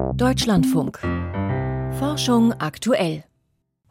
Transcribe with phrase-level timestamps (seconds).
[0.00, 0.98] Deutschlandfunk.
[1.98, 3.24] Forschung aktuell.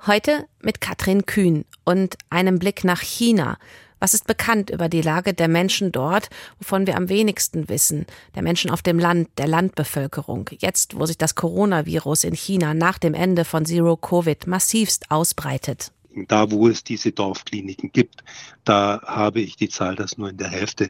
[0.05, 3.57] Heute mit Katrin Kühn und einem Blick nach China.
[3.99, 8.05] Was ist bekannt über die Lage der Menschen dort, wovon wir am wenigsten wissen?
[8.35, 10.49] Der Menschen auf dem Land, der Landbevölkerung.
[10.59, 15.91] Jetzt, wo sich das Coronavirus in China nach dem Ende von Zero Covid massivst ausbreitet.
[16.27, 18.23] Da, wo es diese Dorfkliniken gibt,
[18.63, 20.89] da habe ich die Zahl, dass nur in der Hälfte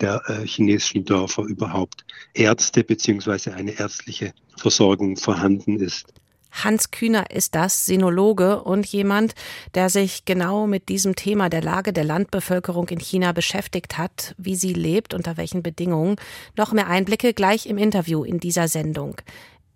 [0.00, 2.04] der äh, chinesischen Dörfer überhaupt
[2.34, 6.12] Ärzte beziehungsweise eine ärztliche Versorgung vorhanden ist.
[6.50, 9.34] Hans Kühner ist das, Sinologe und jemand,
[9.74, 14.56] der sich genau mit diesem Thema der Lage der Landbevölkerung in China beschäftigt hat, wie
[14.56, 16.16] sie lebt, unter welchen Bedingungen.
[16.56, 19.16] Noch mehr Einblicke gleich im Interview in dieser Sendung.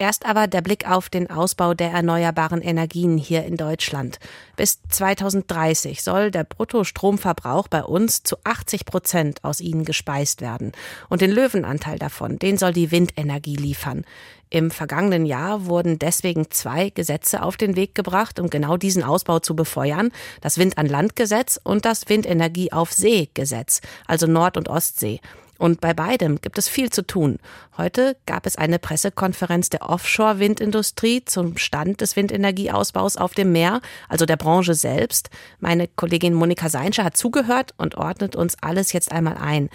[0.02, 4.18] Erst aber der Blick auf den Ausbau der erneuerbaren Energien hier in Deutschland.
[4.56, 10.72] Bis 2030 soll der Bruttostromverbrauch bei uns zu 80 Prozent aus ihnen gespeist werden.
[11.08, 14.04] Und den Löwenanteil davon, den soll die Windenergie liefern.
[14.50, 19.38] Im vergangenen Jahr wurden deswegen zwei Gesetze auf den Weg gebracht, um genau diesen Ausbau
[19.38, 20.10] zu befeuern.
[20.40, 25.20] Das Wind an Land Gesetz und das Windenergie auf See Gesetz, also Nord- und Ostsee.
[25.62, 27.38] Und bei beidem gibt es viel zu tun.
[27.76, 34.26] Heute gab es eine Pressekonferenz der Offshore-Windindustrie zum Stand des Windenergieausbaus auf dem Meer, also
[34.26, 35.30] der Branche selbst.
[35.60, 39.70] Meine Kollegin Monika Seinscher hat zugehört und ordnet uns alles jetzt einmal ein.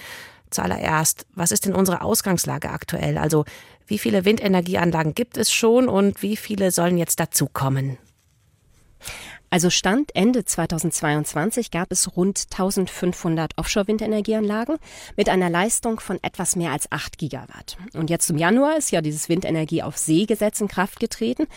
[0.49, 3.17] Zuallererst, was ist denn unsere Ausgangslage aktuell?
[3.17, 3.45] Also
[3.85, 7.97] wie viele Windenergieanlagen gibt es schon und wie viele sollen jetzt dazukommen?
[9.49, 14.77] Also Stand Ende 2022 gab es rund 1500 Offshore-Windenergieanlagen
[15.15, 17.77] mit einer Leistung von etwas mehr als 8 Gigawatt.
[17.93, 21.47] Und jetzt im Januar ist ja dieses Windenergie auf See-Gesetz in Kraft getreten.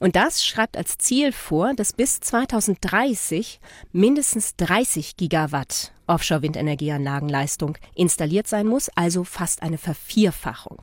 [0.00, 3.60] Und das schreibt als Ziel vor, dass bis 2030
[3.92, 10.80] mindestens 30 Gigawatt Offshore-Windenergieanlagenleistung installiert sein muss, also fast eine Vervierfachung.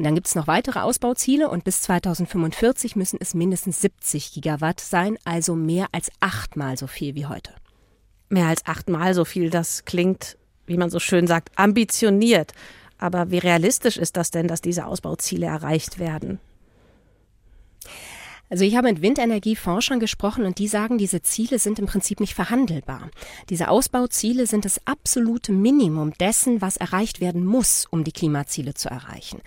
[0.00, 4.80] Und dann gibt es noch weitere Ausbauziele und bis 2045 müssen es mindestens 70 Gigawatt
[4.80, 7.52] sein, also mehr als achtmal so viel wie heute.
[8.30, 12.54] Mehr als achtmal so viel, das klingt, wie man so schön sagt, ambitioniert.
[12.96, 16.40] Aber wie realistisch ist das denn, dass diese Ausbauziele erreicht werden?
[18.50, 22.34] Also ich habe mit Windenergieforschern gesprochen und die sagen, diese Ziele sind im Prinzip nicht
[22.34, 23.10] verhandelbar.
[23.48, 28.88] Diese Ausbauziele sind das absolute Minimum dessen, was erreicht werden muss, um die Klimaziele zu
[28.88, 29.40] erreichen.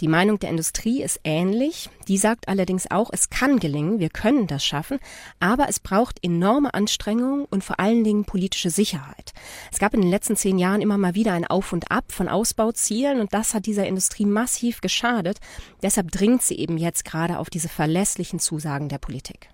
[0.00, 1.90] Die Meinung der Industrie ist ähnlich.
[2.06, 5.00] Die sagt allerdings auch, es kann gelingen, wir können das schaffen,
[5.40, 9.32] aber es braucht enorme Anstrengungen und vor allen Dingen politische Sicherheit.
[9.72, 12.28] Es gab in den letzten zehn Jahren immer mal wieder ein Auf und Ab von
[12.28, 15.38] Ausbauzielen und das hat dieser Industrie massiv geschadet.
[15.82, 19.50] Deshalb dringt sie eben jetzt gerade auf diese verlässlichen Zusagen der Politik.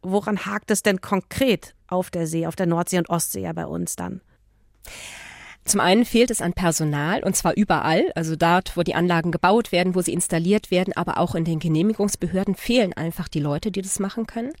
[0.00, 3.66] Woran hakt es denn konkret auf der See, auf der Nordsee und Ostsee ja bei
[3.66, 4.22] uns dann?
[5.68, 9.70] Zum einen fehlt es an Personal und zwar überall, also dort, wo die Anlagen gebaut
[9.70, 13.82] werden, wo sie installiert werden, aber auch in den Genehmigungsbehörden fehlen einfach die Leute, die
[13.82, 14.52] das machen können.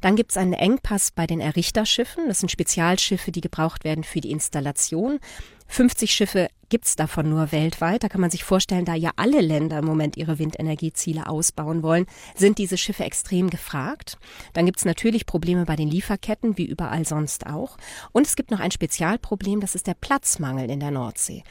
[0.00, 2.26] Dann gibt es einen Engpass bei den Errichterschiffen.
[2.26, 5.20] Das sind Spezialschiffe, die gebraucht werden für die Installation.
[5.68, 8.02] 50 Schiffe gibt's davon nur weltweit.
[8.02, 12.06] Da kann man sich vorstellen, da ja alle Länder im Moment ihre Windenergieziele ausbauen wollen,
[12.34, 14.18] sind diese Schiffe extrem gefragt.
[14.52, 17.76] Dann gibt's natürlich Probleme bei den Lieferketten, wie überall sonst auch.
[18.12, 21.42] Und es gibt noch ein Spezialproblem, das ist der Platzmangel in der Nordsee.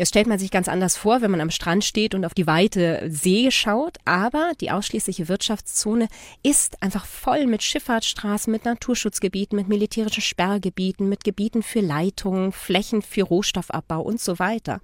[0.00, 2.46] Das stellt man sich ganz anders vor, wenn man am Strand steht und auf die
[2.46, 3.98] weite See schaut.
[4.06, 6.08] Aber die ausschließliche Wirtschaftszone
[6.42, 13.02] ist einfach voll mit Schifffahrtsstraßen, mit Naturschutzgebieten, mit militärischen Sperrgebieten, mit Gebieten für Leitungen, Flächen
[13.02, 14.80] für Rohstoffabbau und so weiter.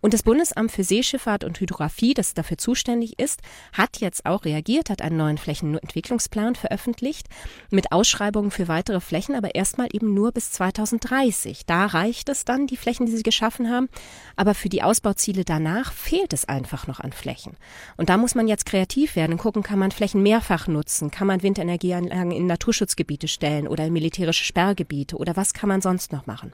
[0.00, 3.42] Und das Bundesamt für Seeschifffahrt und Hydrographie, das dafür zuständig ist,
[3.74, 7.26] hat jetzt auch reagiert, hat einen neuen Flächenentwicklungsplan veröffentlicht
[7.68, 11.66] mit Ausschreibungen für weitere Flächen, aber erstmal eben nur bis 2030.
[11.66, 13.90] Da reicht es dann, die Flächen, die sie geschaffen haben.
[14.38, 17.56] Aber für die Ausbauziele danach fehlt es einfach noch an Flächen.
[17.96, 21.10] Und da muss man jetzt kreativ werden und gucken, kann man Flächen mehrfach nutzen?
[21.10, 25.16] Kann man Windenergieanlagen in Naturschutzgebiete stellen oder in militärische Sperrgebiete?
[25.16, 26.52] Oder was kann man sonst noch machen?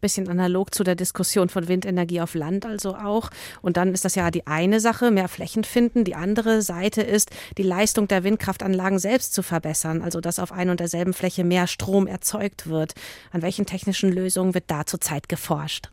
[0.00, 3.28] bisschen analog zu der Diskussion von Windenergie auf Land also auch.
[3.60, 6.04] Und dann ist das ja die eine Sache, mehr Flächen finden.
[6.04, 10.70] Die andere Seite ist, die Leistung der Windkraftanlagen selbst zu verbessern, also dass auf ein
[10.70, 12.94] und derselben Fläche mehr Strom erzeugt wird.
[13.30, 15.90] An welchen technischen Lösungen wird da zurzeit geforscht?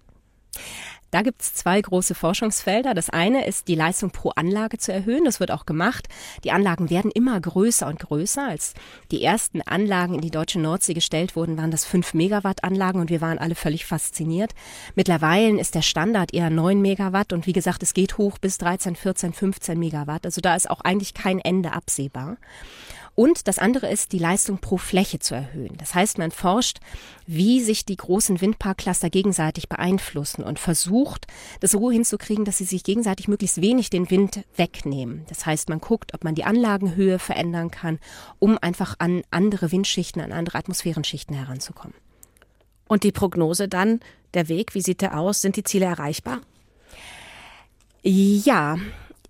[1.12, 2.94] Da gibt es zwei große Forschungsfelder.
[2.94, 5.24] Das eine ist, die Leistung pro Anlage zu erhöhen.
[5.24, 6.08] Das wird auch gemacht.
[6.44, 8.46] Die Anlagen werden immer größer und größer.
[8.48, 8.74] Als
[9.12, 13.10] die ersten Anlagen in die deutsche Nordsee gestellt wurden, waren das 5 Megawatt Anlagen und
[13.10, 14.54] wir waren alle völlig fasziniert.
[14.96, 18.96] Mittlerweile ist der Standard eher 9 Megawatt und wie gesagt, es geht hoch bis 13,
[18.96, 20.26] 14, 15 Megawatt.
[20.26, 22.38] Also da ist auch eigentlich kein Ende absehbar.
[23.20, 25.76] Und das andere ist, die Leistung pro Fläche zu erhöhen.
[25.78, 26.78] Das heißt, man forscht,
[27.26, 31.26] wie sich die großen Windparkcluster gegenseitig beeinflussen und versucht,
[31.60, 35.26] das so hinzukriegen, dass sie sich gegenseitig möglichst wenig den Wind wegnehmen.
[35.30, 37.98] Das heißt, man guckt, ob man die Anlagenhöhe verändern kann,
[38.38, 41.96] um einfach an andere Windschichten, an andere Atmosphärenschichten heranzukommen.
[42.88, 44.00] Und die Prognose dann,
[44.36, 45.42] der Weg, wie sieht der aus?
[45.42, 46.42] Sind die Ziele erreichbar?
[48.04, 48.78] Ja,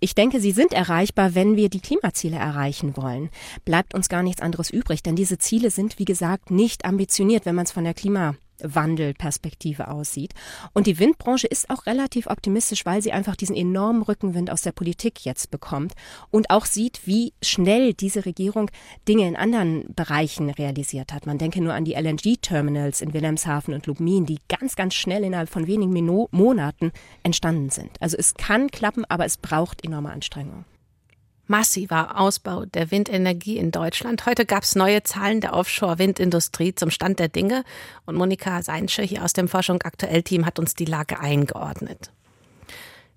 [0.00, 3.30] ich denke, sie sind erreichbar, wenn wir die Klimaziele erreichen wollen.
[3.64, 7.54] Bleibt uns gar nichts anderes übrig, denn diese Ziele sind, wie gesagt, nicht ambitioniert, wenn
[7.54, 10.34] man es von der Klima Wandelperspektive aussieht.
[10.72, 14.72] Und die Windbranche ist auch relativ optimistisch, weil sie einfach diesen enormen Rückenwind aus der
[14.72, 15.94] Politik jetzt bekommt
[16.30, 18.70] und auch sieht, wie schnell diese Regierung
[19.06, 21.26] Dinge in anderen Bereichen realisiert hat.
[21.26, 25.48] Man denke nur an die LNG-Terminals in Wilhelmshaven und Lubmin, die ganz, ganz schnell innerhalb
[25.48, 25.92] von wenigen
[26.30, 27.90] Monaten entstanden sind.
[28.00, 30.64] Also es kann klappen, aber es braucht enorme Anstrengungen
[31.48, 34.26] massiver Ausbau der Windenergie in Deutschland.
[34.26, 37.64] Heute gab es neue Zahlen der Offshore-Windindustrie zum Stand der Dinge
[38.06, 42.12] und Monika Seinsche hier aus dem Forschung Aktuell Team hat uns die Lage eingeordnet.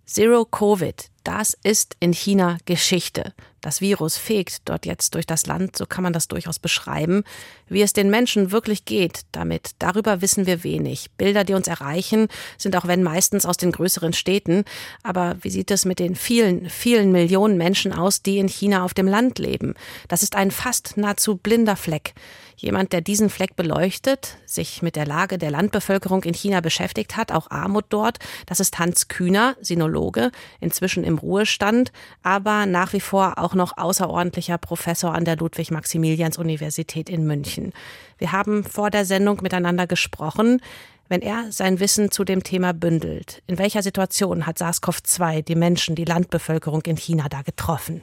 [0.06, 3.34] Zero Covid, das ist in China Geschichte.
[3.62, 7.24] Das Virus fegt dort jetzt durch das Land, so kann man das durchaus beschreiben.
[7.70, 11.12] Wie es den Menschen wirklich geht, damit, darüber wissen wir wenig.
[11.18, 12.28] Bilder, die uns erreichen,
[12.58, 14.66] sind auch wenn meistens aus den größeren Städten.
[15.04, 18.96] Aber wie sieht es mit den vielen, vielen Millionen Menschen aus, die in China auf
[18.96, 19.76] dem Land leben?
[20.08, 22.14] Das ist ein fast nahezu blinder Fleck.
[22.62, 27.32] Jemand, der diesen Fleck beleuchtet, sich mit der Lage der Landbevölkerung in China beschäftigt hat,
[27.32, 31.92] auch Armut dort, das ist Hans Kühner, Sinologe, inzwischen im Ruhestand,
[32.22, 37.74] aber nach wie vor auch noch außerordentlicher Professor an der Ludwig-Maximilians-Universität in München.
[38.20, 40.62] Wir haben vor der Sendung miteinander gesprochen
[41.10, 43.44] wenn er sein Wissen zu dem Thema bündelt.
[43.46, 48.02] In welcher Situation hat SARS-CoV-2 die Menschen, die Landbevölkerung in China da getroffen?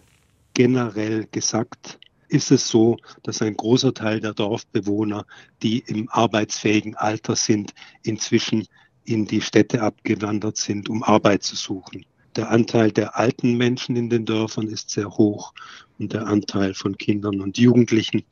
[0.52, 5.26] Generell gesagt ist es so, dass ein großer Teil der Dorfbewohner,
[5.62, 8.66] die im arbeitsfähigen Alter sind, inzwischen
[9.04, 12.04] in die Städte abgewandert sind, um Arbeit zu suchen.
[12.36, 15.54] Der Anteil der alten Menschen in den Dörfern ist sehr hoch
[15.98, 18.22] und der Anteil von Kindern und Jugendlichen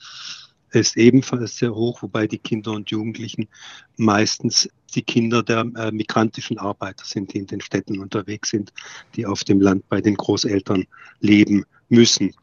[0.71, 3.49] ist ebenfalls sehr hoch, wobei die Kinder und Jugendlichen
[3.97, 8.73] meistens die Kinder der äh, migrantischen Arbeiter sind, die in den Städten unterwegs sind,
[9.15, 10.87] die auf dem Land bei den Großeltern
[11.21, 12.35] leben müssen.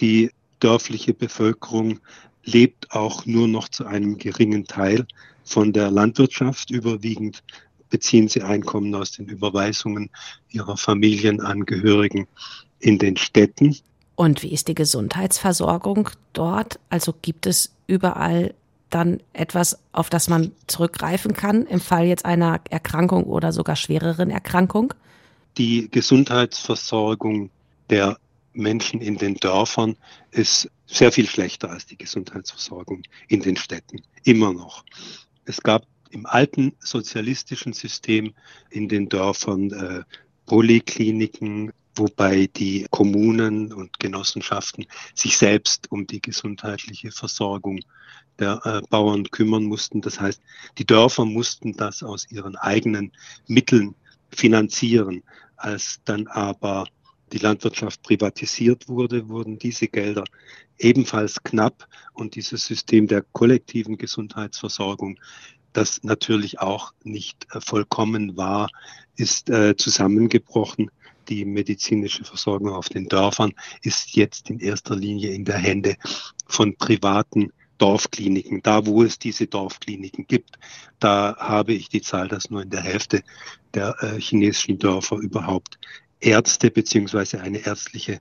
[0.00, 2.00] Die dörfliche Bevölkerung
[2.44, 5.06] lebt auch nur noch zu einem geringen Teil
[5.44, 6.70] von der Landwirtschaft.
[6.70, 7.42] Überwiegend
[7.90, 10.10] beziehen sie Einkommen aus den Überweisungen
[10.50, 12.26] ihrer Familienangehörigen
[12.80, 13.76] in den Städten.
[14.14, 16.78] Und wie ist die Gesundheitsversorgung dort?
[16.88, 18.54] Also gibt es überall
[18.90, 24.30] dann etwas, auf das man zurückgreifen kann im Fall jetzt einer Erkrankung oder sogar schwereren
[24.30, 24.94] Erkrankung?
[25.58, 27.50] Die Gesundheitsversorgung
[27.90, 28.18] der
[28.56, 29.96] Menschen in den Dörfern
[30.30, 34.02] ist sehr viel schlechter als die Gesundheitsversorgung in den Städten.
[34.24, 34.84] Immer noch.
[35.44, 38.34] Es gab im alten sozialistischen System
[38.70, 40.02] in den Dörfern äh,
[40.46, 47.80] Polykliniken, wobei die Kommunen und Genossenschaften sich selbst um die gesundheitliche Versorgung
[48.38, 50.00] der äh, Bauern kümmern mussten.
[50.00, 50.40] Das heißt,
[50.78, 53.12] die Dörfer mussten das aus ihren eigenen
[53.46, 53.94] Mitteln
[54.30, 55.22] finanzieren.
[55.56, 56.86] Als dann aber
[57.32, 60.24] die Landwirtschaft privatisiert wurde, wurden diese Gelder
[60.78, 65.18] ebenfalls knapp und dieses System der kollektiven Gesundheitsversorgung,
[65.72, 68.68] das natürlich auch nicht äh, vollkommen war,
[69.16, 70.90] ist äh, zusammengebrochen.
[71.28, 73.52] Die medizinische Versorgung auf den Dörfern
[73.82, 75.96] ist jetzt in erster Linie in der Hände
[76.46, 78.62] von privaten Dorfkliniken.
[78.62, 80.58] Da, wo es diese Dorfkliniken gibt,
[80.98, 83.22] da habe ich die Zahl, dass nur in der Hälfte
[83.74, 85.78] der äh, chinesischen Dörfer überhaupt
[86.20, 88.20] Ärzte beziehungsweise eine ärztliche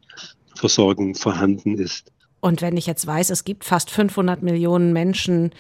[0.56, 2.12] Versorgung vorhanden ist.
[2.40, 5.52] Und wenn ich jetzt weiß, es gibt fast 500 Millionen Menschen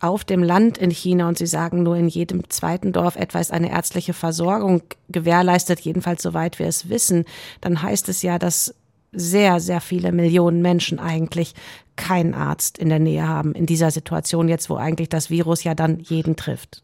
[0.00, 3.52] auf dem Land in China und Sie sagen, nur in jedem zweiten Dorf etwa ist
[3.52, 7.24] eine ärztliche Versorgung gewährleistet, jedenfalls soweit wir es wissen,
[7.60, 8.74] dann heißt es ja, dass
[9.12, 11.54] sehr, sehr viele Millionen Menschen eigentlich
[11.96, 15.74] keinen Arzt in der Nähe haben in dieser Situation jetzt, wo eigentlich das Virus ja
[15.74, 16.82] dann jeden trifft.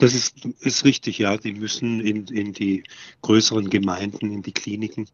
[0.00, 1.36] Das ist, ist richtig, ja.
[1.36, 2.82] Die müssen in, in die
[3.20, 5.06] größeren Gemeinden, in die Kliniken,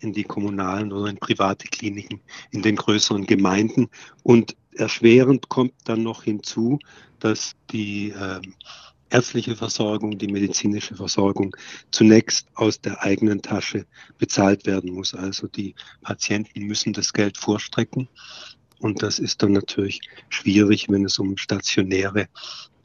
[0.00, 2.20] in die kommunalen oder in private Kliniken,
[2.52, 3.88] in den größeren Gemeinden.
[4.22, 6.78] Und erschwerend kommt dann noch hinzu,
[7.18, 8.40] dass die äh,
[9.10, 11.56] ärztliche Versorgung, die medizinische Versorgung
[11.90, 13.86] zunächst aus der eigenen Tasche
[14.18, 15.14] bezahlt werden muss.
[15.14, 18.08] Also die Patienten müssen das Geld vorstrecken
[18.78, 22.28] und das ist dann natürlich schwierig, wenn es um stationäre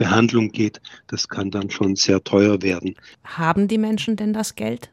[0.03, 0.81] Behandlung geht.
[1.07, 2.95] Das kann dann schon sehr teuer werden.
[3.23, 4.89] Haben die Menschen denn das Geld?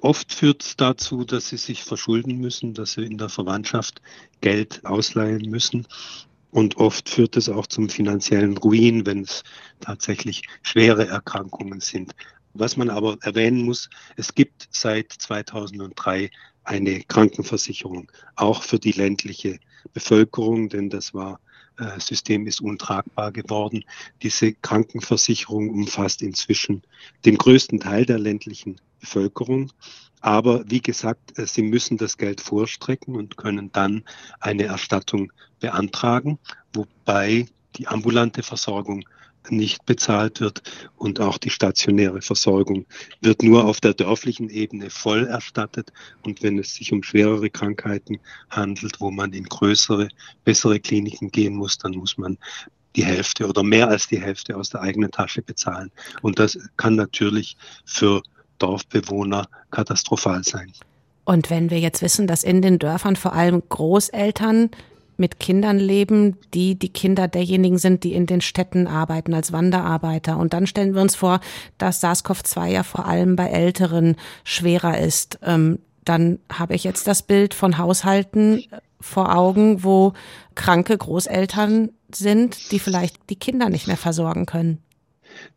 [0.00, 4.02] Oft führt es dazu, dass sie sich verschulden müssen, dass sie in der Verwandtschaft
[4.40, 5.86] Geld ausleihen müssen.
[6.50, 9.44] Und oft führt es auch zum finanziellen Ruin, wenn es
[9.80, 12.12] tatsächlich schwere Erkrankungen sind.
[12.52, 16.30] Was man aber erwähnen muss, es gibt seit 2003
[16.64, 19.60] eine Krankenversicherung, auch für die ländliche
[19.94, 21.38] Bevölkerung, denn das war
[21.98, 23.84] System ist untragbar geworden.
[24.22, 26.82] Diese Krankenversicherung umfasst inzwischen
[27.24, 29.72] den größten Teil der ländlichen Bevölkerung.
[30.20, 34.04] Aber wie gesagt, äh, sie müssen das Geld vorstrecken und können dann
[34.40, 36.38] eine Erstattung beantragen,
[36.72, 39.04] wobei die ambulante Versorgung
[39.50, 40.62] nicht bezahlt wird
[40.96, 42.86] und auch die stationäre Versorgung
[43.20, 48.18] wird nur auf der dörflichen Ebene voll erstattet und wenn es sich um schwerere Krankheiten
[48.50, 50.08] handelt, wo man in größere,
[50.44, 52.38] bessere Kliniken gehen muss, dann muss man
[52.96, 55.90] die Hälfte oder mehr als die Hälfte aus der eigenen Tasche bezahlen.
[56.20, 58.22] Und das kann natürlich für
[58.58, 60.72] Dorfbewohner katastrophal sein.
[61.24, 64.70] Und wenn wir jetzt wissen, dass in den Dörfern vor allem Großeltern
[65.16, 70.36] mit Kindern leben, die die Kinder derjenigen sind, die in den Städten arbeiten als Wanderarbeiter.
[70.36, 71.40] Und dann stellen wir uns vor,
[71.78, 75.38] dass SARS-CoV-2 ja vor allem bei Älteren schwerer ist.
[75.42, 78.64] Ähm, dann habe ich jetzt das Bild von Haushalten
[79.00, 80.12] vor Augen, wo
[80.54, 84.82] kranke Großeltern sind, die vielleicht die Kinder nicht mehr versorgen können.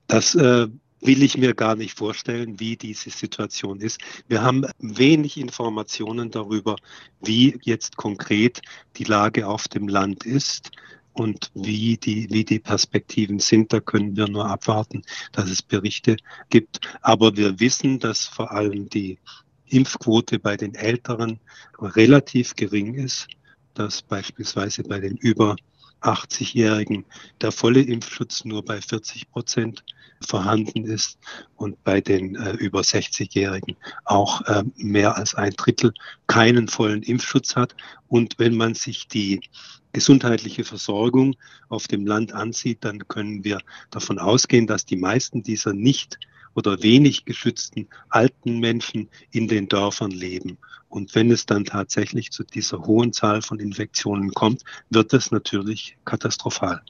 [0.08, 0.68] Das äh,
[1.02, 4.00] will ich mir gar nicht vorstellen, wie diese Situation ist.
[4.28, 6.76] Wir haben wenig Informationen darüber,
[7.22, 8.62] wie jetzt konkret
[8.98, 10.72] die Lage auf dem Land ist
[11.14, 13.72] und wie die, wie die Perspektiven sind.
[13.72, 16.18] Da können wir nur abwarten, dass es Berichte
[16.50, 16.80] gibt.
[17.02, 19.20] Aber wir wissen, dass vor allem die
[19.68, 21.40] Impfquote bei den Älteren
[21.80, 23.28] relativ gering ist,
[23.74, 25.56] dass beispielsweise bei den über
[26.02, 27.06] 80-Jährigen
[27.42, 29.84] der volle Impfschutz nur bei 40 Prozent
[30.22, 31.18] vorhanden ist
[31.56, 35.94] und bei den äh, über 60-Jährigen auch äh, mehr als ein Drittel
[36.28, 37.76] keinen vollen Impfschutz hat.
[38.08, 39.42] Und wenn man sich die
[39.94, 41.36] gesundheitliche Versorgung
[41.70, 43.60] auf dem Land ansieht, dann können wir
[43.92, 46.20] davon ausgehen, dass die meisten dieser nicht
[46.54, 50.58] oder wenig geschützten alten Menschen in den Dörfern leben.
[50.90, 55.98] Und wenn es dann tatsächlich zu dieser hohen Zahl von Infektionen kommt, wird das natürlich
[56.06, 56.82] katastrophal.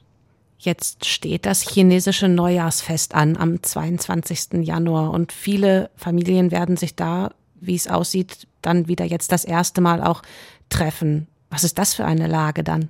[0.58, 4.64] Jetzt steht das chinesische Neujahrsfest an am 22.
[4.66, 9.80] Januar und viele Familien werden sich da, wie es aussieht, dann wieder jetzt das erste
[9.80, 10.22] Mal auch
[10.68, 11.26] treffen.
[11.50, 12.88] Was ist das für eine Lage dann?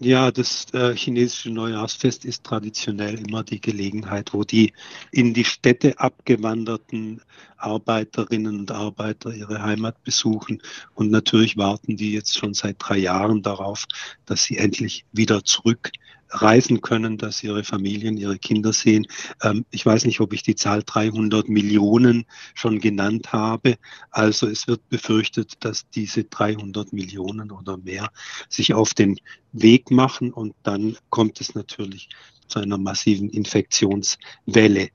[0.00, 4.72] Ja, das äh, chinesische Neujahrsfest ist traditionell immer die Gelegenheit, wo die
[5.10, 7.20] in die Städte abgewanderten
[7.56, 10.62] Arbeiterinnen und Arbeiter ihre Heimat besuchen.
[10.94, 13.86] Und natürlich warten die jetzt schon seit drei Jahren darauf,
[14.24, 15.90] dass sie endlich wieder zurück
[16.30, 19.06] reisen können, dass ihre Familien, ihre Kinder sehen.
[19.42, 23.76] Ähm, ich weiß nicht, ob ich die Zahl 300 Millionen schon genannt habe.
[24.10, 28.10] Also es wird befürchtet, dass diese 300 Millionen oder mehr
[28.48, 29.18] sich auf den
[29.52, 32.08] Weg machen und dann kommt es natürlich
[32.48, 34.88] zu einer massiven Infektionswelle.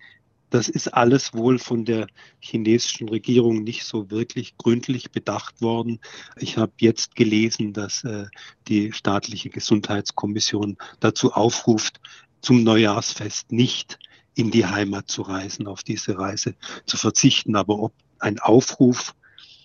[0.54, 2.06] Das ist alles wohl von der
[2.40, 6.00] chinesischen Regierung nicht so wirklich gründlich bedacht worden.
[6.38, 8.28] Ich habe jetzt gelesen, dass äh,
[8.68, 12.00] die staatliche Gesundheitskommission dazu aufruft,
[12.42, 13.98] zum Neujahrsfest nicht
[14.36, 16.54] in die Heimat zu reisen, auf diese Reise
[16.86, 17.56] zu verzichten.
[17.56, 19.16] Aber ob ein Aufruf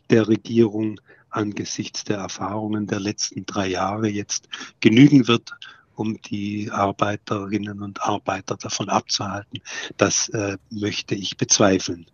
[0.09, 4.49] der Regierung angesichts der Erfahrungen der letzten drei Jahre jetzt
[4.81, 5.53] genügen wird,
[5.99, 9.61] um die Arbeiterinnen und Arbeiter davon abzuhalten.
[9.97, 12.07] Das äh, möchte ich bezweifeln.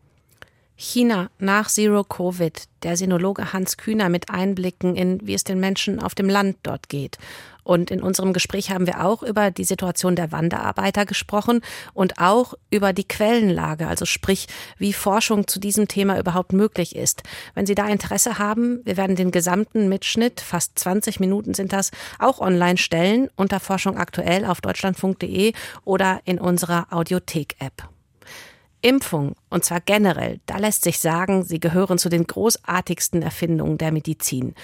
[0.76, 6.00] China nach Zero Covid, der Sinologe Hans Kühner mit Einblicken in, wie es den Menschen
[6.00, 7.18] auf dem Land dort geht.
[7.64, 11.62] Und in unserem Gespräch haben wir auch über die Situation der Wanderarbeiter gesprochen
[11.94, 17.22] und auch über die Quellenlage, also sprich, wie Forschung zu diesem Thema überhaupt möglich ist.
[17.54, 21.90] Wenn Sie da Interesse haben, wir werden den gesamten Mitschnitt, fast 20 Minuten sind das,
[22.18, 25.54] auch online stellen unter Forschung aktuell auf deutschlandfunk.de
[25.84, 27.93] oder in unserer Audiothek-App.
[28.84, 33.92] Impfung, und zwar generell, da lässt sich sagen, sie gehören zu den großartigsten Erfindungen der
[33.92, 34.54] Medizin.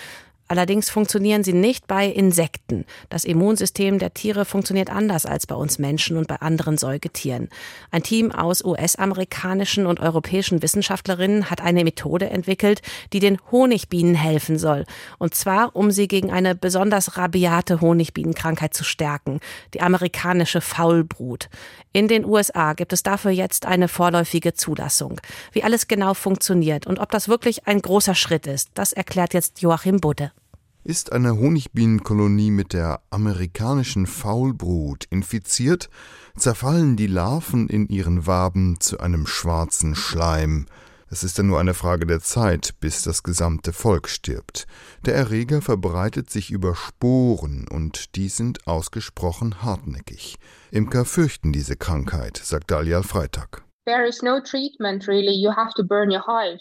[0.50, 2.85] Allerdings funktionieren sie nicht bei Insekten.
[3.09, 7.50] Das Immunsystem der Tiere funktioniert anders als bei uns Menschen und bei anderen Säugetieren.
[7.92, 14.59] Ein Team aus US-amerikanischen und europäischen Wissenschaftlerinnen hat eine Methode entwickelt, die den Honigbienen helfen
[14.59, 14.87] soll.
[15.19, 19.38] Und zwar, um sie gegen eine besonders rabiate Honigbienenkrankheit zu stärken,
[19.73, 21.49] die amerikanische Faulbrut.
[21.92, 25.21] In den USA gibt es dafür jetzt eine vorläufige Zulassung.
[25.52, 29.62] Wie alles genau funktioniert und ob das wirklich ein großer Schritt ist, das erklärt jetzt
[29.62, 30.33] Joachim Budde.
[30.82, 35.90] Ist eine Honigbienenkolonie mit der amerikanischen Faulbrut infiziert,
[36.37, 40.66] zerfallen die Larven in ihren Waben zu einem schwarzen Schleim.
[41.12, 44.66] Es ist dann nur eine Frage der Zeit, bis das gesamte Volk stirbt.
[45.04, 50.38] Der Erreger verbreitet sich über Sporen und die sind ausgesprochen hartnäckig.
[50.70, 53.64] Imker fürchten diese Krankheit, sagt Dalial Freitag.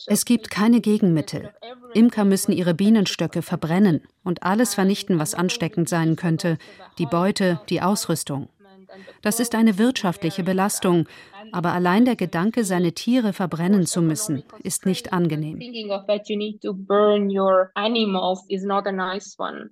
[0.07, 1.49] Es gibt keine Gegenmittel.
[1.93, 6.57] Imker müssen ihre Bienenstöcke verbrennen und alles vernichten, was ansteckend sein könnte,
[6.97, 8.49] die Beute, die Ausrüstung.
[9.21, 11.07] Das ist eine wirtschaftliche Belastung,
[11.51, 15.59] aber allein der Gedanke, seine Tiere verbrennen zu müssen, ist nicht angenehm.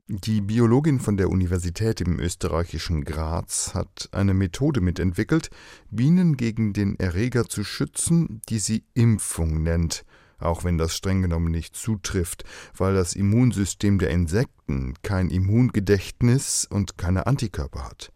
[0.08, 5.50] Die Biologin von der Universität im österreichischen Graz hat eine Methode mitentwickelt,
[5.90, 10.06] Bienen gegen den Erreger zu schützen, die sie Impfung nennt
[10.40, 12.44] auch wenn das streng genommen nicht zutrifft,
[12.76, 18.12] weil das Immunsystem der Insekten kein Immungedächtnis und keine Antikörper hat.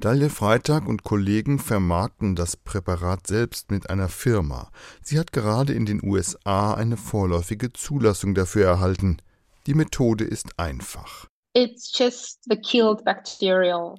[0.00, 4.70] Dalia Freitag und Kollegen vermarkten das Präparat selbst mit einer Firma.
[5.02, 9.18] Sie hat gerade in den USA eine vorläufige Zulassung dafür erhalten.
[9.66, 11.26] Die Methode ist einfach.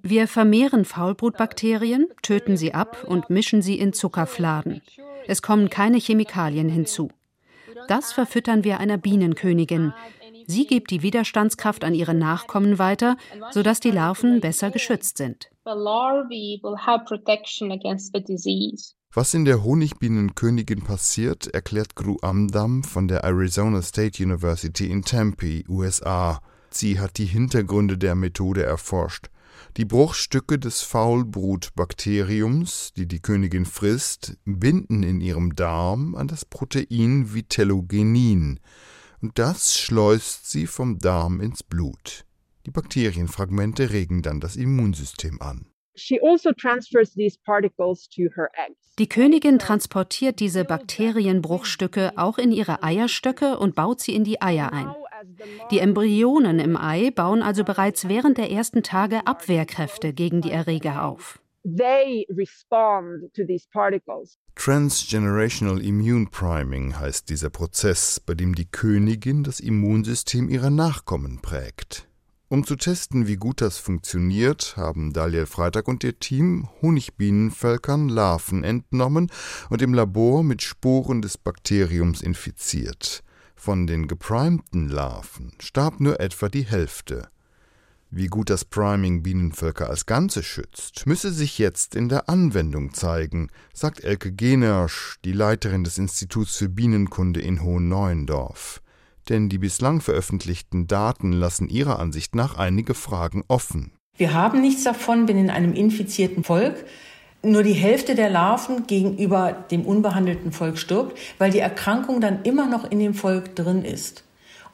[0.04, 4.82] Wir vermehren Faulbrutbakterien, töten sie ab und mischen sie in Zuckerfladen.
[5.28, 7.10] Es kommen keine Chemikalien hinzu.
[7.88, 9.94] Das verfüttern wir einer Bienenkönigin.
[10.48, 13.18] Sie gibt die Widerstandskraft an ihre Nachkommen weiter,
[13.52, 15.50] sodass die Larven besser geschützt sind.
[19.14, 25.64] Was in der Honigbienenkönigin passiert, erklärt Gru Amdam von der Arizona State University in Tempe,
[25.70, 26.42] USA.
[26.70, 29.30] Sie hat die Hintergründe der Methode erforscht.
[29.78, 37.34] Die Bruchstücke des Faulbrutbakteriums, die die Königin frisst, binden in ihrem Darm an das Protein
[37.34, 38.60] Vitellogenin,
[39.25, 42.25] und das schleust sie vom Darm ins Blut.
[42.67, 45.65] Die Bakterienfragmente regen dann das Immunsystem an.
[45.96, 46.51] Also
[49.00, 54.72] die Königin transportiert diese Bakterienbruchstücke auch in ihre Eierstöcke und baut sie in die Eier
[54.72, 54.94] ein.
[55.72, 61.03] Die Embryonen im Ei bauen also bereits während der ersten Tage Abwehrkräfte gegen die Erreger
[61.03, 61.39] auf.
[64.53, 72.07] Transgenerational Immune Priming heißt dieser Prozess, bei dem die Königin das Immunsystem ihrer Nachkommen prägt.
[72.50, 78.63] Um zu testen, wie gut das funktioniert, haben Daliel Freitag und ihr Team Honigbienenvölkern Larven
[78.63, 79.31] entnommen
[79.72, 83.24] und im Labor mit Sporen des Bakteriums infiziert.
[83.55, 87.27] Von den geprimten Larven starb nur etwa die Hälfte.
[88.09, 93.50] Wie gut das Priming Bienenvölker als Ganze schützt, müsse sich jetzt in der Anwendung zeigen,
[93.74, 98.81] sagt Elke Genersch, die Leiterin des Instituts für Bienenkunde in Hohenneuendorf
[99.29, 103.91] denn die bislang veröffentlichten Daten lassen ihrer Ansicht nach einige Fragen offen.
[104.18, 106.85] Wir haben nichts davon, wenn in einem infizierten Volk
[107.44, 112.68] nur die Hälfte der Larven gegenüber dem unbehandelten Volk stirbt, weil die Erkrankung dann immer
[112.68, 114.25] noch in dem Volk drin ist.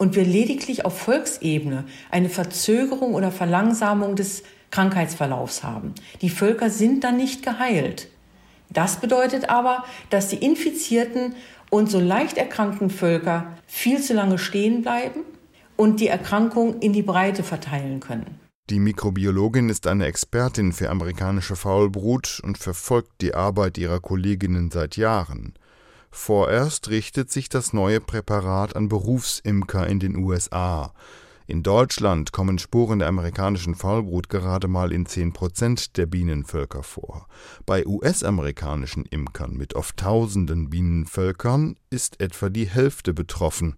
[0.02, 5.94] Und wir lediglich auf Volksebene eine Verzögerung oder Verlangsamung des Krankheitsverlaufs haben.
[6.24, 8.08] Die Völker sind dann nicht geheilt.
[8.72, 11.36] Das bedeutet aber, dass die Infizierten
[11.70, 15.20] und so leicht erkrankten Völker viel zu lange stehen bleiben
[15.78, 18.40] und die Erkrankung in die Breite verteilen können.
[18.72, 24.98] Die Mikrobiologin ist eine Expertin für amerikanische Faulbrut und verfolgt die Arbeit ihrer Kolleginnen seit
[24.98, 25.54] Jahren.
[26.12, 30.94] Vorerst richtet sich das neue Präparat an Berufsimker in den USA.
[31.48, 37.28] In Deutschland kommen Spuren der amerikanischen Faulbrut gerade mal in 10 Prozent der Bienenvölker vor.
[37.66, 43.76] Bei US-amerikanischen Imkern mit oft tausenden Bienenvölkern ist etwa die Hälfte betroffen.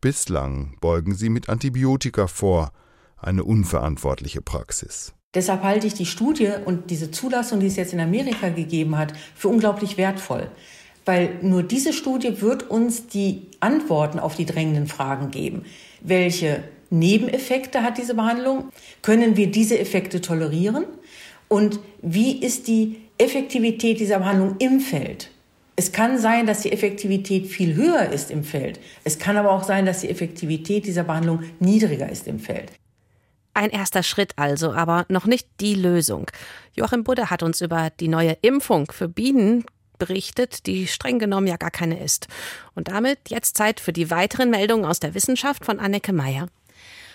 [0.00, 2.72] Bislang beugen sie mit Antibiotika vor,
[3.16, 5.14] eine unverantwortliche Praxis.
[5.34, 9.12] Deshalb halte ich die Studie und diese Zulassung, die es jetzt in Amerika gegeben hat,
[9.34, 10.50] für unglaublich wertvoll.
[11.10, 15.64] Weil nur diese Studie wird uns die Antworten auf die drängenden Fragen geben.
[16.02, 18.70] Welche Nebeneffekte hat diese Behandlung?
[19.02, 20.84] Können wir diese Effekte tolerieren?
[21.48, 25.32] Und wie ist die Effektivität dieser Behandlung im Feld?
[25.74, 28.78] Es kann sein, dass die Effektivität viel höher ist im Feld.
[29.02, 32.70] Es kann aber auch sein, dass die Effektivität dieser Behandlung niedriger ist im Feld.
[33.52, 36.26] Ein erster Schritt also, aber noch nicht die Lösung.
[36.76, 39.64] Joachim Budde hat uns über die neue Impfung für Bienen
[40.00, 42.26] berichtet, die streng genommen ja gar keine ist.
[42.74, 46.48] Und damit jetzt Zeit für die weiteren Meldungen aus der Wissenschaft von Anneke Meyer.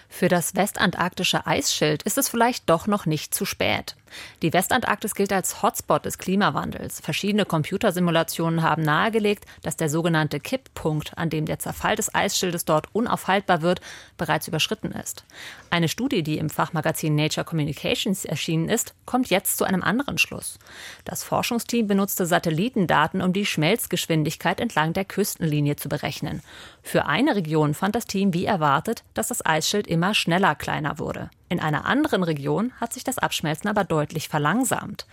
[0.08, 3.98] Für das westantarktische Eisschild ist es vielleicht doch noch nicht zu spät.
[4.42, 7.00] Die Westantarktis gilt als Hotspot des Klimawandels.
[7.00, 12.88] Verschiedene Computersimulationen haben nahegelegt, dass der sogenannte Kipppunkt, an dem der Zerfall des Eisschildes dort
[12.94, 13.82] unaufhaltbar wird,
[14.18, 15.26] bereits überschritten ist.
[15.70, 20.60] Eine Studie, die im Fachmagazin Nature Communications erschienen ist, kommt jetzt zu einem anderen Schluss.
[21.04, 26.42] Das Forschungsteam benutzte Satellitendaten, um die Schmelzgeschwindigkeit entlang der Küstenlinie zu berechnen.
[26.82, 31.30] Für eine Region fand das Team wie erwartet, dass das Eisschild immer schneller kleiner wurde.
[31.48, 35.06] In einer anderen Region hat sich das Abschmelzen aber deutlich verlangsamt.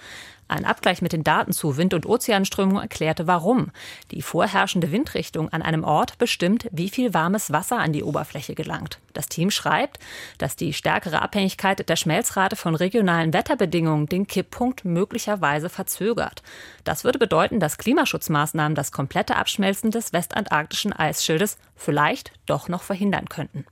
[0.49, 3.71] Ein Abgleich mit den Daten zu Wind- und Ozeanströmungen erklärte warum.
[4.11, 8.99] Die vorherrschende Windrichtung an einem Ort bestimmt, wie viel warmes Wasser an die Oberfläche gelangt.
[9.15, 9.99] Das Team schreibt,
[10.39, 16.43] dass die stärkere Abhängigkeit der Schmelzrate von regionalen Wetterbedingungen den Kipppunkt möglicherweise verzögert.
[16.85, 23.29] Das würde bedeuten, dass Klimaschutzmaßnahmen das komplette Abschmelzen des westantarktischen Eisschildes vielleicht doch noch verhindern
[23.29, 23.65] könnten.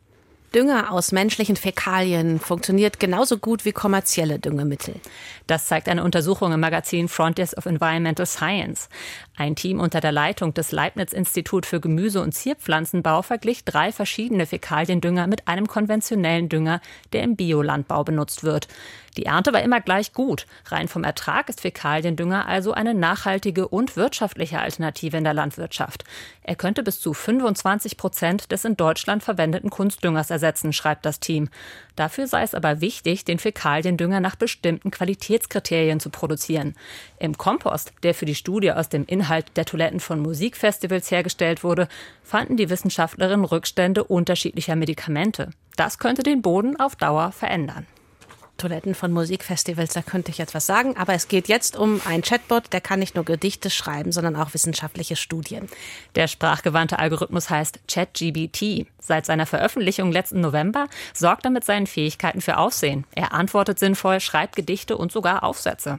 [0.55, 4.97] Dünger aus menschlichen Fäkalien funktioniert genauso gut wie kommerzielle Düngemittel.
[5.47, 8.89] Das zeigt eine Untersuchung im Magazin Frontiers of Environmental Science.
[9.37, 15.29] Ein Team unter der Leitung des Leibniz-Institut für Gemüse- und Zierpflanzenbau verglich drei verschiedene Fäkaliendünger
[15.29, 16.81] mit einem konventionellen Dünger,
[17.13, 18.67] der im Biolandbau benutzt wird.
[19.17, 20.47] Die Ernte war immer gleich gut.
[20.67, 26.05] Rein vom Ertrag ist Fäkaliendünger also eine nachhaltige und wirtschaftliche Alternative in der Landwirtschaft.
[26.43, 31.49] Er könnte bis zu 25 Prozent des in Deutschland verwendeten Kunstdüngers ersetzen, schreibt das Team.
[31.97, 36.75] Dafür sei es aber wichtig, den Fäkaliendünger nach bestimmten Qualitätskriterien zu produzieren.
[37.19, 41.89] Im Kompost, der für die Studie aus dem Inhalt der Toiletten von Musikfestivals hergestellt wurde,
[42.23, 45.51] fanden die Wissenschaftlerinnen Rückstände unterschiedlicher Medikamente.
[45.77, 47.87] Das könnte den Boden auf Dauer verändern.
[48.61, 50.97] Toiletten von Musikfestivals, da könnte ich jetzt was sagen.
[50.97, 54.53] Aber es geht jetzt um einen Chatbot, der kann nicht nur Gedichte schreiben, sondern auch
[54.53, 55.69] wissenschaftliche Studien.
[56.15, 58.87] Der sprachgewandte Algorithmus heißt ChatGBT.
[58.99, 63.07] Seit seiner Veröffentlichung letzten November sorgt er mit seinen Fähigkeiten für Aufsehen.
[63.15, 65.99] Er antwortet sinnvoll, schreibt Gedichte und sogar Aufsätze.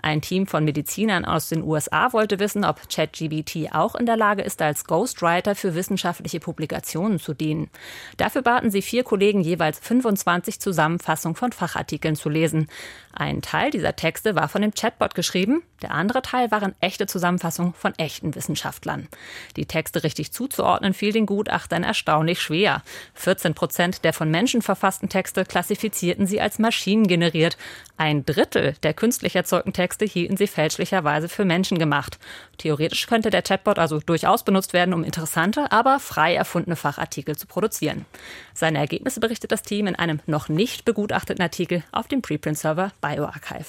[0.00, 4.42] Ein Team von Medizinern aus den USA wollte wissen, ob ChatGBT auch in der Lage
[4.42, 7.68] ist, als Ghostwriter für wissenschaftliche Publikationen zu dienen.
[8.16, 12.68] Dafür baten sie vier Kollegen jeweils 25 Zusammenfassungen von Fachartikeln Artikeln zu lesen.
[13.18, 17.72] Ein Teil dieser Texte war von dem Chatbot geschrieben, der andere Teil waren echte Zusammenfassungen
[17.72, 19.08] von echten Wissenschaftlern.
[19.56, 22.82] Die Texte richtig zuzuordnen fiel den Gutachtern erstaunlich schwer.
[23.14, 27.56] 14 Prozent der von Menschen verfassten Texte klassifizierten sie als maschinengeneriert.
[27.96, 32.18] Ein Drittel der künstlich erzeugten Texte hielten sie fälschlicherweise für menschengemacht.
[32.58, 37.46] Theoretisch könnte der Chatbot also durchaus benutzt werden, um interessante, aber frei erfundene Fachartikel zu
[37.46, 38.04] produzieren.
[38.52, 43.66] Seine Ergebnisse berichtet das Team in einem noch nicht begutachteten Artikel auf dem Preprint-Server BioArchive.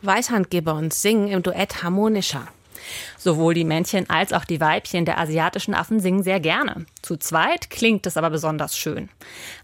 [0.00, 2.48] Weißhandgibbons singen im Duett harmonischer.
[3.18, 6.86] Sowohl die Männchen als auch die Weibchen der asiatischen Affen singen sehr gerne.
[7.02, 9.08] Zu zweit klingt es aber besonders schön.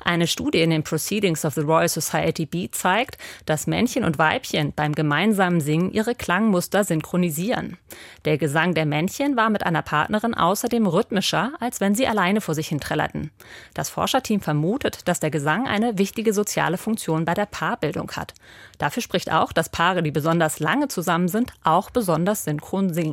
[0.04, 4.72] Eine Studie in den Proceedings of the Royal Society B zeigt, dass Männchen und Weibchen
[4.74, 7.76] beim gemeinsamen Singen ihre Klangmuster synchronisieren.
[8.24, 12.54] Der Gesang der Männchen war mit einer Partnerin außerdem rhythmischer, als wenn sie alleine vor
[12.54, 13.30] sich hin trällerten.
[13.74, 18.34] Das Forscherteam vermutet, dass der Gesang eine wichtige soziale Funktion bei der Paarbildung hat.
[18.78, 23.09] Dafür spricht auch, dass Paare, die besonders lange zusammen sind, auch besonders synchron singen.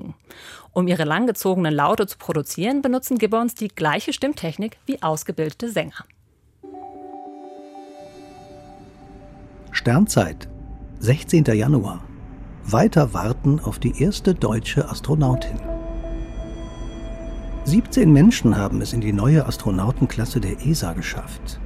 [0.74, 6.06] Um ihre langgezogenen Laute zu produzieren, benutzen Gibbons die gleiche Stimmtechnik wie ausgebildete Sänger.
[9.72, 10.48] Sternzeit,
[11.00, 11.46] 16.
[11.46, 12.04] Januar.
[12.64, 15.60] Weiter warten auf die erste deutsche Astronautin.
[17.66, 21.60] 17 Menschen haben es in die neue Astronautenklasse der ESA geschafft.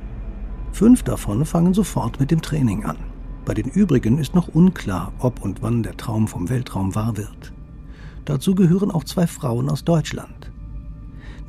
[0.71, 2.97] Fünf davon fangen sofort mit dem Training an.
[3.45, 7.53] Bei den übrigen ist noch unklar, ob und wann der Traum vom Weltraum wahr wird.
[8.31, 10.49] Dazu gehören auch zwei Frauen aus Deutschland.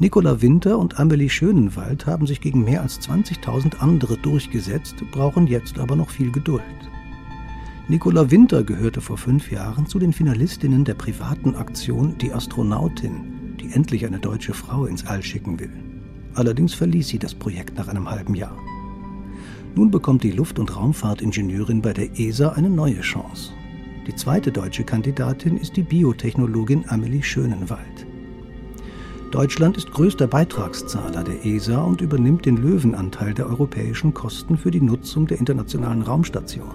[0.01, 5.79] Nicola Winter und Amelie Schönenwald haben sich gegen mehr als 20.000 andere durchgesetzt, brauchen jetzt
[5.79, 6.65] aber noch viel Geduld.
[7.87, 13.73] Nicola Winter gehörte vor fünf Jahren zu den Finalistinnen der privaten Aktion Die Astronautin, die
[13.73, 15.71] endlich eine deutsche Frau ins All schicken will.
[16.35, 18.57] Allerdings verließ sie das Projekt nach einem halben Jahr.
[19.77, 23.53] Nun bekommt die Luft- und Raumfahrtingenieurin bei der ESA eine neue Chance.
[24.07, 28.07] Die zweite deutsche Kandidatin ist die Biotechnologin Amelie Schönenwald.
[29.31, 34.81] Deutschland ist größter Beitragszahler der ESA und übernimmt den Löwenanteil der europäischen Kosten für die
[34.81, 36.75] Nutzung der internationalen Raumstation.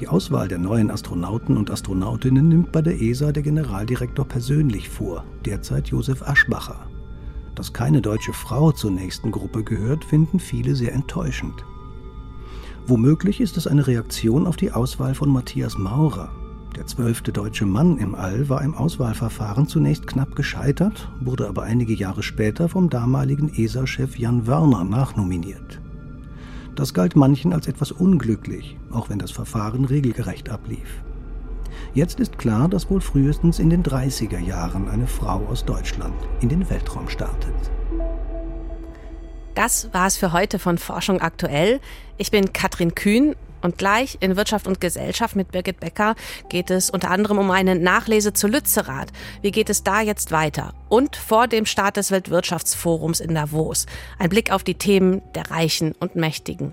[0.00, 5.24] Die Auswahl der neuen Astronauten und Astronautinnen nimmt bei der ESA der Generaldirektor persönlich vor,
[5.44, 6.88] derzeit Josef Aschbacher.
[7.54, 11.64] Dass keine deutsche Frau zur nächsten Gruppe gehört, finden viele sehr enttäuschend.
[12.88, 16.30] Womöglich ist es eine Reaktion auf die Auswahl von Matthias Maurer.
[16.74, 21.92] Der zwölfte deutsche Mann im All war im Auswahlverfahren zunächst knapp gescheitert, wurde aber einige
[21.92, 25.82] Jahre später vom damaligen ESA-Chef Jan Wörner nachnominiert.
[26.76, 31.02] Das galt manchen als etwas unglücklich, auch wenn das Verfahren regelgerecht ablief.
[31.92, 36.48] Jetzt ist klar, dass wohl frühestens in den 30er Jahren eine Frau aus Deutschland in
[36.48, 37.70] den Weltraum startet.
[39.58, 41.80] Das war es für heute von Forschung aktuell.
[42.16, 46.14] Ich bin Katrin Kühn und gleich in Wirtschaft und Gesellschaft mit Birgit Becker
[46.48, 49.08] geht es unter anderem um eine Nachlese zu Lützerath.
[49.42, 50.74] Wie geht es da jetzt weiter?
[50.88, 53.86] Und vor dem Start des Weltwirtschaftsforums in Davos.
[54.20, 56.72] Ein Blick auf die Themen der Reichen und Mächtigen.